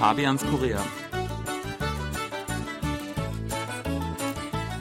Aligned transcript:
Fabians 0.00 0.42
Korea. 0.46 0.82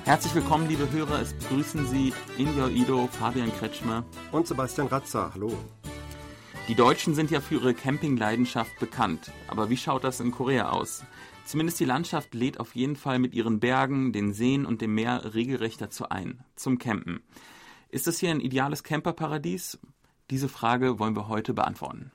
Herzlich 0.06 0.34
willkommen, 0.34 0.69
liebe 0.69 0.90
Hörer. 0.90 1.19
Es 1.19 1.33
begrüßen 1.33 1.86
Sie 1.88 2.13
Injo 2.38 2.68
Ido, 2.69 3.08
Fabian 3.08 3.51
Kretschmer 3.51 4.05
und 4.32 4.47
Sebastian 4.47 4.87
Ratzer. 4.87 5.32
Hallo. 5.33 5.51
Die 6.69 6.74
Deutschen 6.74 7.15
sind 7.15 7.32
ja 7.32 7.42
für 7.42 7.55
ihre 7.55 7.74
Campingleidenschaft 7.74 8.79
bekannt. 8.79 9.29
Aber 9.50 9.69
wie 9.69 9.76
schaut 9.76 10.05
das 10.05 10.22
in 10.22 10.32
Korea 10.32 10.69
aus? 10.69 11.04
Zumindest 11.44 11.81
die 11.81 11.86
Landschaft 11.86 12.33
lädt 12.33 12.62
auf 12.62 12.74
jeden 12.74 12.96
Fall 12.96 13.20
mit 13.20 13.33
ihren 13.33 13.60
Bergen, 13.60 14.13
den 14.13 14.31
Seen 14.31 14.65
und 14.65 14.79
dem 14.79 14.96
Meer 14.96 15.33
regelrecht 15.33 15.81
dazu 15.81 16.08
ein, 16.08 16.45
zum 16.55 16.78
Campen. 16.78 17.20
Ist 17.90 18.08
das 18.08 18.20
hier 18.20 18.31
ein 18.31 18.40
ideales 18.40 18.84
Camperparadies? 18.84 19.80
Diese 20.30 20.48
Frage 20.48 20.98
wollen 20.98 21.17
wir 21.17 21.28
heute 21.28 21.54
beantworten. 21.54 22.14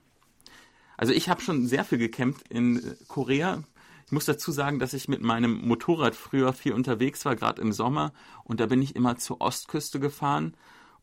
Also 0.97 1.13
ich 1.13 1.29
habe 1.29 1.41
schon 1.41 1.67
sehr 1.67 1.85
viel 1.85 1.99
gecampt 1.99 2.49
in 2.49 2.77
äh, 2.77 2.97
Korea. 3.09 3.63
Ich 4.07 4.13
muss 4.13 4.27
dazu 4.27 4.53
sagen, 4.53 4.79
dass 4.79 4.93
ich 4.93 5.09
mit 5.09 5.23
meinem 5.23 5.67
Motorrad 5.67 6.15
früher 6.15 6.53
viel 6.53 6.73
unterwegs 6.73 7.25
war, 7.25 7.37
gerade 7.37 7.63
im 7.63 7.73
Sommer. 7.73 8.13
Und 8.45 8.61
da 8.61 8.67
bin 8.67 8.83
ich 8.83 8.97
immer 8.97 9.17
zur 9.17 9.41
Ostküste 9.41 9.99
gefahren 9.99 10.57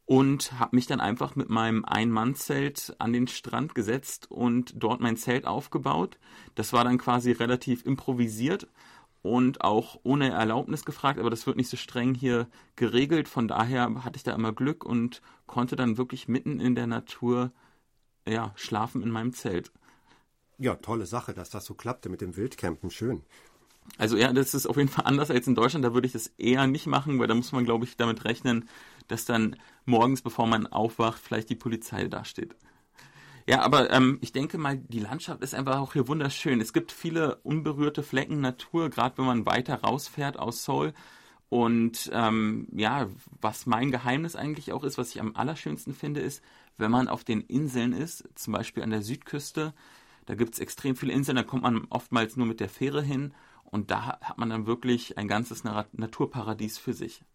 und 0.05 0.59
habe 0.59 0.75
mich 0.75 0.87
dann 0.87 0.99
einfach 0.99 1.35
mit 1.35 1.49
meinem 1.49 1.85
Ein-Mann-Zelt 1.85 2.95
an 2.99 3.13
den 3.13 3.27
Strand 3.27 3.75
gesetzt 3.75 4.29
und 4.29 4.73
dort 4.75 4.99
mein 4.99 5.17
Zelt 5.17 5.47
aufgebaut. 5.47 6.19
Das 6.55 6.73
war 6.73 6.83
dann 6.83 6.97
quasi 6.97 7.31
relativ 7.31 7.85
improvisiert 7.85 8.67
und 9.21 9.61
auch 9.61 9.99
ohne 10.03 10.31
Erlaubnis 10.31 10.83
gefragt, 10.85 11.19
aber 11.19 11.29
das 11.29 11.45
wird 11.47 11.57
nicht 11.57 11.69
so 11.69 11.77
streng 11.77 12.13
hier 12.13 12.47
geregelt. 12.75 13.27
Von 13.27 13.47
daher 13.47 14.03
hatte 14.03 14.17
ich 14.17 14.23
da 14.23 14.33
immer 14.33 14.51
Glück 14.51 14.83
und 14.83 15.21
konnte 15.47 15.75
dann 15.75 15.97
wirklich 15.97 16.27
mitten 16.27 16.59
in 16.59 16.75
der 16.75 16.87
Natur 16.87 17.51
ja, 18.27 18.51
schlafen 18.55 19.01
in 19.01 19.11
meinem 19.11 19.33
Zelt. 19.33 19.71
Ja, 20.61 20.75
tolle 20.75 21.07
Sache, 21.07 21.33
dass 21.33 21.49
das 21.49 21.65
so 21.65 21.73
klappte 21.73 22.07
mit 22.07 22.21
dem 22.21 22.37
Wildcampen. 22.37 22.91
Schön. 22.91 23.23
Also 23.97 24.15
ja, 24.15 24.31
das 24.31 24.53
ist 24.53 24.67
auf 24.67 24.77
jeden 24.77 24.89
Fall 24.89 25.05
anders 25.05 25.31
als 25.31 25.47
in 25.47 25.55
Deutschland. 25.55 25.83
Da 25.83 25.95
würde 25.95 26.05
ich 26.05 26.13
das 26.13 26.27
eher 26.37 26.67
nicht 26.67 26.85
machen, 26.85 27.17
weil 27.17 27.25
da 27.25 27.33
muss 27.33 27.51
man, 27.51 27.65
glaube 27.65 27.85
ich, 27.85 27.97
damit 27.97 28.25
rechnen, 28.25 28.69
dass 29.07 29.25
dann 29.25 29.55
morgens, 29.85 30.21
bevor 30.21 30.45
man 30.45 30.67
aufwacht, 30.67 31.19
vielleicht 31.19 31.49
die 31.49 31.55
Polizei 31.55 32.07
dasteht. 32.07 32.55
Ja, 33.47 33.61
aber 33.61 33.89
ähm, 33.89 34.19
ich 34.21 34.33
denke 34.33 34.59
mal, 34.59 34.77
die 34.77 34.99
Landschaft 34.99 35.41
ist 35.41 35.55
einfach 35.55 35.79
auch 35.79 35.93
hier 35.93 36.07
wunderschön. 36.07 36.61
Es 36.61 36.73
gibt 36.73 36.91
viele 36.91 37.37
unberührte 37.37 38.03
Flecken 38.03 38.39
Natur, 38.39 38.91
gerade 38.91 39.17
wenn 39.17 39.25
man 39.25 39.47
weiter 39.47 39.81
rausfährt 39.81 40.37
aus 40.37 40.63
Seoul. 40.63 40.93
Und 41.49 42.11
ähm, 42.13 42.67
ja, 42.71 43.09
was 43.41 43.65
mein 43.65 43.89
Geheimnis 43.89 44.35
eigentlich 44.35 44.73
auch 44.73 44.83
ist, 44.83 44.99
was 44.99 45.09
ich 45.09 45.19
am 45.19 45.35
allerschönsten 45.35 45.95
finde, 45.95 46.21
ist, 46.21 46.43
wenn 46.77 46.91
man 46.91 47.07
auf 47.07 47.23
den 47.23 47.41
Inseln 47.41 47.93
ist, 47.93 48.29
zum 48.35 48.53
Beispiel 48.53 48.83
an 48.83 48.91
der 48.91 49.01
Südküste, 49.01 49.73
da 50.31 50.35
gibt 50.35 50.53
es 50.53 50.61
extrem 50.61 50.95
viele 50.95 51.11
Inseln, 51.11 51.35
da 51.35 51.43
kommt 51.43 51.63
man 51.63 51.87
oftmals 51.89 52.37
nur 52.37 52.47
mit 52.47 52.61
der 52.61 52.69
Fähre 52.69 53.01
hin 53.01 53.33
und 53.65 53.91
da 53.91 54.17
hat 54.21 54.37
man 54.37 54.49
dann 54.49 54.65
wirklich 54.65 55.17
ein 55.17 55.27
ganzes 55.27 55.65
Naturparadies 55.65 56.77
für 56.77 56.93
sich. 56.93 57.25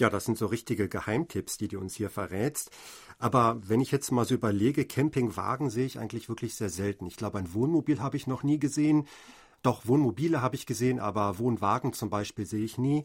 Ja, 0.00 0.08
das 0.08 0.24
sind 0.24 0.38
so 0.38 0.46
richtige 0.46 0.88
Geheimtipps, 0.88 1.58
die 1.58 1.68
du 1.68 1.78
uns 1.78 1.94
hier 1.94 2.08
verrätst. 2.08 2.70
Aber 3.18 3.60
wenn 3.68 3.82
ich 3.82 3.90
jetzt 3.90 4.10
mal 4.10 4.24
so 4.24 4.34
überlege, 4.34 4.86
Campingwagen 4.86 5.68
sehe 5.68 5.84
ich 5.84 5.98
eigentlich 5.98 6.30
wirklich 6.30 6.54
sehr 6.54 6.70
selten. 6.70 7.04
Ich 7.04 7.16
glaube, 7.16 7.36
ein 7.36 7.52
Wohnmobil 7.52 8.00
habe 8.00 8.16
ich 8.16 8.26
noch 8.26 8.42
nie 8.42 8.58
gesehen. 8.58 9.06
Doch, 9.66 9.88
Wohnmobile 9.88 10.42
habe 10.42 10.54
ich 10.54 10.64
gesehen, 10.64 11.00
aber 11.00 11.40
Wohnwagen 11.40 11.92
zum 11.92 12.08
Beispiel 12.08 12.46
sehe 12.46 12.64
ich 12.64 12.78
nie. 12.78 13.04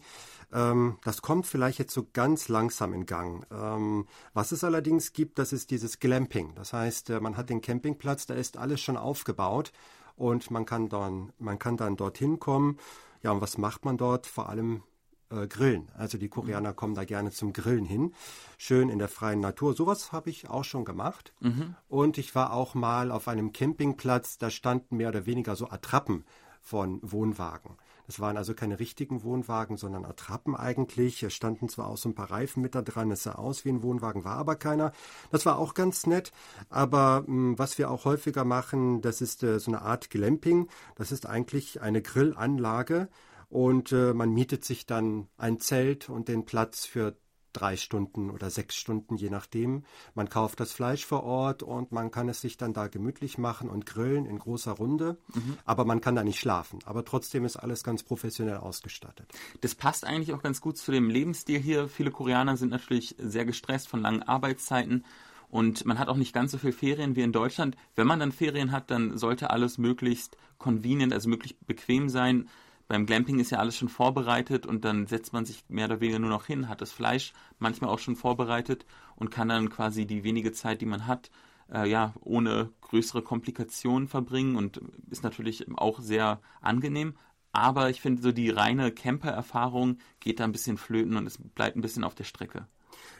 Ähm, 0.53 0.99
das 1.03 1.23
kommt 1.23 1.47
vielleicht 1.47 1.79
jetzt 1.79 1.91
so 1.91 2.05
ganz 2.13 2.49
langsam 2.49 2.93
in 2.93 3.07
Gang. 3.07 3.47
Ähm, 3.49 4.05
was 4.35 4.51
es 4.51 4.63
allerdings 4.63 5.11
gibt, 5.11 5.39
das 5.39 5.53
ist 5.53 5.71
dieses 5.71 5.97
Glamping. 5.97 6.53
Das 6.53 6.71
heißt, 6.71 7.09
äh, 7.09 7.19
man 7.19 7.35
hat 7.35 7.49
den 7.49 7.61
Campingplatz, 7.61 8.27
da 8.27 8.35
ist 8.35 8.57
alles 8.57 8.79
schon 8.79 8.95
aufgebaut 8.95 9.71
und 10.15 10.51
man 10.51 10.67
kann 10.67 10.87
dann, 10.87 11.33
man 11.39 11.57
kann 11.57 11.77
dann 11.77 11.97
dorthin 11.97 12.37
kommen. 12.37 12.77
Ja, 13.23 13.31
und 13.31 13.41
was 13.41 13.57
macht 13.57 13.83
man 13.83 13.97
dort? 13.97 14.27
Vor 14.27 14.47
allem 14.47 14.83
äh, 15.31 15.47
Grillen. 15.47 15.89
Also 15.97 16.19
die 16.19 16.29
Koreaner 16.29 16.73
kommen 16.73 16.93
da 16.93 17.05
gerne 17.05 17.31
zum 17.31 17.53
Grillen 17.53 17.85
hin. 17.85 18.13
Schön 18.59 18.89
in 18.89 18.99
der 18.99 19.07
freien 19.07 19.39
Natur. 19.39 19.73
Sowas 19.73 20.11
habe 20.11 20.29
ich 20.29 20.47
auch 20.47 20.63
schon 20.63 20.85
gemacht. 20.85 21.33
Mhm. 21.39 21.73
Und 21.87 22.19
ich 22.19 22.35
war 22.35 22.53
auch 22.53 22.75
mal 22.75 23.09
auf 23.09 23.27
einem 23.27 23.51
Campingplatz, 23.51 24.37
da 24.37 24.51
standen 24.51 24.97
mehr 24.97 25.09
oder 25.09 25.25
weniger 25.25 25.55
so 25.55 25.67
Attrappen 25.67 26.23
von 26.61 26.99
Wohnwagen. 27.01 27.77
Das 28.07 28.19
waren 28.19 28.37
also 28.37 28.53
keine 28.53 28.79
richtigen 28.79 29.23
Wohnwagen, 29.23 29.77
sondern 29.77 30.05
Attrappen 30.05 30.55
eigentlich. 30.55 31.23
Es 31.23 31.33
standen 31.33 31.69
zwar 31.69 31.87
auch 31.87 31.97
so 31.97 32.09
ein 32.09 32.15
paar 32.15 32.31
Reifen 32.31 32.61
mit 32.61 32.75
da 32.75 32.81
dran, 32.81 33.11
es 33.11 33.23
sah 33.23 33.33
aus 33.33 33.65
wie 33.65 33.69
ein 33.69 33.83
Wohnwagen, 33.83 34.23
war 34.23 34.37
aber 34.37 34.55
keiner. 34.55 34.91
Das 35.31 35.45
war 35.45 35.57
auch 35.57 35.73
ganz 35.73 36.05
nett. 36.05 36.31
Aber 36.69 37.21
mh, 37.21 37.27
hm, 37.27 37.59
was 37.59 37.77
wir 37.77 37.89
auch 37.89 38.05
häufiger 38.05 38.45
machen, 38.45 39.01
das 39.01 39.21
ist 39.21 39.43
äh, 39.43 39.59
so 39.59 39.71
eine 39.71 39.81
Art 39.81 40.09
Glamping. 40.09 40.67
Das 40.95 41.11
ist 41.11 41.25
eigentlich 41.25 41.81
eine 41.81 42.01
Grillanlage 42.01 43.09
und 43.49 43.91
äh, 43.91 44.13
man 44.13 44.31
mietet 44.31 44.63
sich 44.63 44.85
dann 44.85 45.27
ein 45.37 45.59
Zelt 45.59 46.09
und 46.09 46.27
den 46.27 46.45
Platz 46.45 46.85
für 46.85 47.17
drei 47.53 47.77
Stunden 47.77 48.29
oder 48.29 48.49
sechs 48.49 48.75
Stunden, 48.75 49.15
je 49.15 49.29
nachdem. 49.29 49.83
Man 50.13 50.29
kauft 50.29 50.59
das 50.59 50.71
Fleisch 50.71 51.05
vor 51.05 51.23
Ort 51.23 51.63
und 51.63 51.91
man 51.91 52.11
kann 52.11 52.29
es 52.29 52.41
sich 52.41 52.57
dann 52.57 52.73
da 52.73 52.87
gemütlich 52.87 53.37
machen 53.37 53.69
und 53.69 53.85
grillen 53.85 54.25
in 54.25 54.39
großer 54.39 54.71
Runde. 54.71 55.17
Mhm. 55.33 55.57
Aber 55.65 55.85
man 55.85 56.01
kann 56.01 56.15
da 56.15 56.23
nicht 56.23 56.39
schlafen. 56.39 56.79
Aber 56.85 57.05
trotzdem 57.05 57.45
ist 57.45 57.57
alles 57.57 57.83
ganz 57.83 58.03
professionell 58.03 58.57
ausgestattet. 58.57 59.31
Das 59.61 59.75
passt 59.75 60.05
eigentlich 60.05 60.33
auch 60.33 60.41
ganz 60.41 60.61
gut 60.61 60.77
zu 60.77 60.91
dem 60.91 61.09
Lebensstil 61.09 61.59
hier. 61.59 61.87
Viele 61.87 62.11
Koreaner 62.11 62.57
sind 62.57 62.69
natürlich 62.69 63.15
sehr 63.17 63.45
gestresst 63.45 63.87
von 63.87 64.01
langen 64.01 64.23
Arbeitszeiten. 64.23 65.05
Und 65.49 65.85
man 65.85 65.99
hat 65.99 66.07
auch 66.07 66.15
nicht 66.15 66.33
ganz 66.33 66.51
so 66.53 66.57
viel 66.57 66.71
Ferien 66.71 67.17
wie 67.17 67.21
in 67.21 67.33
Deutschland. 67.33 67.75
Wenn 67.95 68.07
man 68.07 68.21
dann 68.21 68.31
Ferien 68.31 68.71
hat, 68.71 68.89
dann 68.89 69.17
sollte 69.17 69.49
alles 69.49 69.77
möglichst 69.77 70.37
convenient, 70.57 71.11
also 71.11 71.27
möglichst 71.27 71.67
bequem 71.67 72.07
sein. 72.07 72.47
Beim 72.91 73.05
Glamping 73.05 73.39
ist 73.39 73.51
ja 73.51 73.59
alles 73.59 73.77
schon 73.77 73.87
vorbereitet 73.87 74.65
und 74.65 74.83
dann 74.83 75.07
setzt 75.07 75.31
man 75.31 75.45
sich 75.45 75.63
mehr 75.69 75.85
oder 75.85 76.01
weniger 76.01 76.19
nur 76.19 76.29
noch 76.29 76.45
hin, 76.45 76.67
hat 76.67 76.81
das 76.81 76.91
Fleisch 76.91 77.31
manchmal 77.57 77.89
auch 77.89 77.99
schon 77.99 78.17
vorbereitet 78.17 78.85
und 79.15 79.31
kann 79.31 79.47
dann 79.47 79.69
quasi 79.69 80.05
die 80.05 80.25
wenige 80.25 80.51
Zeit, 80.51 80.81
die 80.81 80.85
man 80.85 81.07
hat, 81.07 81.31
äh, 81.73 81.89
ja, 81.89 82.13
ohne 82.19 82.69
größere 82.81 83.21
Komplikationen 83.21 84.09
verbringen 84.09 84.57
und 84.57 84.81
ist 85.09 85.23
natürlich 85.23 85.65
auch 85.77 86.01
sehr 86.01 86.41
angenehm. 86.59 87.13
Aber 87.53 87.89
ich 87.89 88.01
finde, 88.01 88.21
so 88.21 88.33
die 88.33 88.49
reine 88.49 88.91
Camper-Erfahrung 88.91 89.99
geht 90.19 90.41
da 90.41 90.43
ein 90.43 90.51
bisschen 90.51 90.77
flöten 90.77 91.15
und 91.15 91.25
es 91.25 91.37
bleibt 91.37 91.77
ein 91.77 91.81
bisschen 91.81 92.03
auf 92.03 92.15
der 92.15 92.25
Strecke. 92.25 92.67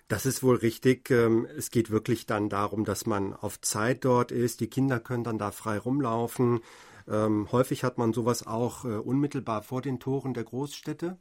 Das 0.09 0.25
ist 0.25 0.43
wohl 0.43 0.57
richtig. 0.57 1.09
Ähm, 1.11 1.47
es 1.55 1.71
geht 1.71 1.91
wirklich 1.91 2.25
dann 2.25 2.49
darum, 2.49 2.83
dass 2.83 3.05
man 3.05 3.33
auf 3.33 3.61
Zeit 3.61 4.03
dort 4.03 4.33
ist. 4.33 4.59
Die 4.59 4.67
Kinder 4.67 4.99
können 4.99 5.23
dann 5.23 5.37
da 5.37 5.51
frei 5.51 5.77
rumlaufen. 5.77 6.59
Ähm, 7.11 7.51
häufig 7.51 7.83
hat 7.83 7.97
man 7.97 8.13
sowas 8.13 8.47
auch 8.47 8.85
äh, 8.85 8.95
unmittelbar 8.95 9.63
vor 9.63 9.81
den 9.81 9.99
Toren 9.99 10.33
der 10.33 10.45
Großstädte. 10.45 11.17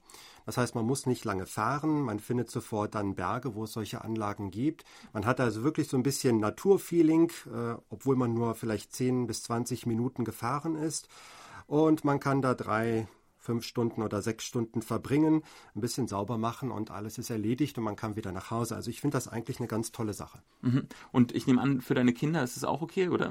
Das 0.46 0.56
heißt, 0.56 0.74
man 0.74 0.86
muss 0.86 1.06
nicht 1.06 1.24
lange 1.24 1.46
fahren, 1.46 2.02
man 2.02 2.20
findet 2.20 2.50
sofort 2.50 2.94
dann 2.94 3.16
Berge, 3.16 3.54
wo 3.54 3.64
es 3.64 3.72
solche 3.72 4.02
Anlagen 4.02 4.50
gibt. 4.50 4.84
Man 5.12 5.26
hat 5.26 5.40
also 5.40 5.64
wirklich 5.64 5.88
so 5.88 5.96
ein 5.96 6.02
bisschen 6.04 6.38
Naturfeeling, 6.38 7.32
äh, 7.52 7.74
obwohl 7.88 8.16
man 8.16 8.34
nur 8.34 8.54
vielleicht 8.54 8.92
10 8.92 9.26
bis 9.26 9.42
20 9.42 9.86
Minuten 9.86 10.24
gefahren 10.24 10.76
ist. 10.76 11.08
Und 11.66 12.04
man 12.04 12.20
kann 12.20 12.40
da 12.40 12.54
drei, 12.54 13.08
fünf 13.38 13.64
Stunden 13.64 14.02
oder 14.02 14.22
sechs 14.22 14.44
Stunden 14.44 14.82
verbringen, 14.82 15.42
ein 15.74 15.80
bisschen 15.80 16.06
sauber 16.06 16.38
machen 16.38 16.70
und 16.70 16.90
alles 16.90 17.18
ist 17.18 17.30
erledigt 17.30 17.78
und 17.78 17.84
man 17.84 17.96
kann 17.96 18.16
wieder 18.16 18.32
nach 18.32 18.50
Hause. 18.50 18.76
Also 18.76 18.90
ich 18.90 19.00
finde 19.00 19.16
das 19.16 19.28
eigentlich 19.28 19.58
eine 19.58 19.68
ganz 19.68 19.90
tolle 19.92 20.14
Sache. 20.14 20.40
Mhm. 20.62 20.86
Und 21.10 21.34
ich 21.34 21.46
nehme 21.46 21.60
an, 21.60 21.80
für 21.80 21.94
deine 21.94 22.12
Kinder 22.12 22.44
ist 22.44 22.56
es 22.56 22.64
auch 22.64 22.82
okay, 22.82 23.08
oder? 23.08 23.30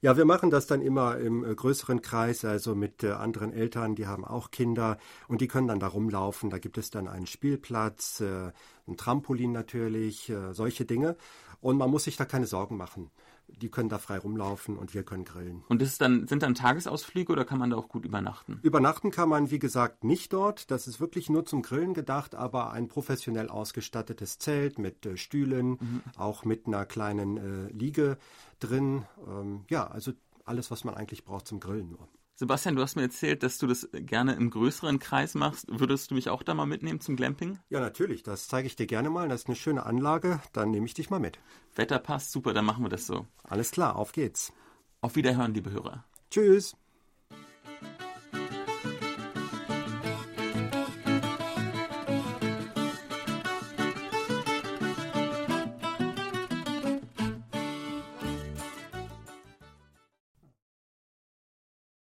Ja, 0.00 0.16
wir 0.16 0.24
machen 0.24 0.50
das 0.50 0.66
dann 0.66 0.80
immer 0.80 1.18
im 1.18 1.44
äh, 1.44 1.54
größeren 1.54 2.02
Kreis, 2.02 2.44
also 2.44 2.74
mit 2.74 3.02
äh, 3.02 3.10
anderen 3.10 3.52
Eltern, 3.52 3.94
die 3.94 4.06
haben 4.06 4.24
auch 4.24 4.50
Kinder 4.50 4.98
und 5.28 5.40
die 5.40 5.48
können 5.48 5.68
dann 5.68 5.80
da 5.80 5.88
rumlaufen. 5.88 6.50
Da 6.50 6.58
gibt 6.58 6.78
es 6.78 6.90
dann 6.90 7.08
einen 7.08 7.26
Spielplatz, 7.26 8.20
äh, 8.20 8.52
ein 8.86 8.96
Trampolin 8.96 9.52
natürlich, 9.52 10.32
solche 10.52 10.86
Dinge. 10.86 11.16
Und 11.60 11.76
man 11.76 11.90
muss 11.90 12.04
sich 12.04 12.16
da 12.16 12.24
keine 12.24 12.46
Sorgen 12.46 12.76
machen. 12.76 13.10
Die 13.48 13.70
können 13.70 13.88
da 13.88 13.98
frei 13.98 14.18
rumlaufen 14.18 14.76
und 14.76 14.94
wir 14.94 15.02
können 15.02 15.24
grillen. 15.24 15.64
Und 15.68 15.82
das 15.82 15.98
dann, 15.98 16.26
sind 16.28 16.42
dann 16.42 16.54
Tagesausflüge 16.54 17.32
oder 17.32 17.44
kann 17.44 17.58
man 17.58 17.70
da 17.70 17.76
auch 17.76 17.88
gut 17.88 18.04
übernachten? 18.04 18.60
Übernachten 18.62 19.10
kann 19.10 19.28
man, 19.28 19.50
wie 19.50 19.58
gesagt, 19.58 20.04
nicht 20.04 20.32
dort. 20.32 20.70
Das 20.70 20.86
ist 20.86 21.00
wirklich 21.00 21.28
nur 21.28 21.44
zum 21.44 21.62
Grillen 21.62 21.94
gedacht, 21.94 22.34
aber 22.34 22.72
ein 22.72 22.88
professionell 22.88 23.48
ausgestattetes 23.48 24.38
Zelt 24.38 24.78
mit 24.78 25.06
äh, 25.06 25.16
Stühlen, 25.16 25.70
mhm. 25.70 26.02
auch 26.16 26.44
mit 26.44 26.66
einer 26.66 26.86
kleinen 26.86 27.36
äh, 27.36 27.72
Liege 27.72 28.18
drin. 28.60 29.04
Ähm, 29.26 29.64
ja, 29.68 29.86
also 29.86 30.12
alles, 30.44 30.70
was 30.70 30.84
man 30.84 30.94
eigentlich 30.94 31.24
braucht 31.24 31.46
zum 31.46 31.60
Grillen 31.60 31.90
nur. 31.90 32.08
Sebastian, 32.38 32.76
du 32.76 32.82
hast 32.82 32.94
mir 32.94 33.02
erzählt, 33.02 33.42
dass 33.42 33.58
du 33.58 33.66
das 33.66 33.88
gerne 33.92 34.34
im 34.34 34.50
größeren 34.50 35.00
Kreis 35.00 35.34
machst. 35.34 35.66
Würdest 35.68 36.12
du 36.12 36.14
mich 36.14 36.28
auch 36.28 36.44
da 36.44 36.54
mal 36.54 36.66
mitnehmen 36.66 37.00
zum 37.00 37.16
Glamping? 37.16 37.58
Ja, 37.68 37.80
natürlich. 37.80 38.22
Das 38.22 38.46
zeige 38.46 38.68
ich 38.68 38.76
dir 38.76 38.86
gerne 38.86 39.10
mal. 39.10 39.28
Das 39.28 39.40
ist 39.40 39.48
eine 39.48 39.56
schöne 39.56 39.84
Anlage. 39.84 40.40
Dann 40.52 40.70
nehme 40.70 40.86
ich 40.86 40.94
dich 40.94 41.10
mal 41.10 41.18
mit. 41.18 41.40
Wetter 41.74 41.98
passt. 41.98 42.30
Super, 42.30 42.54
dann 42.54 42.64
machen 42.64 42.84
wir 42.84 42.90
das 42.90 43.08
so. 43.08 43.26
Alles 43.42 43.72
klar, 43.72 43.96
auf 43.96 44.12
geht's. 44.12 44.52
Auf 45.00 45.16
Wiederhören, 45.16 45.52
liebe 45.52 45.72
Hörer. 45.72 46.04
Tschüss. 46.30 46.76